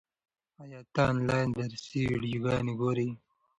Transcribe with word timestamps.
ایا 0.61 0.79
ته 0.93 1.01
آنلاین 1.11 1.47
درسي 1.57 1.99
ویډیوګانې 2.09 2.73
ګورې؟ 2.81 3.07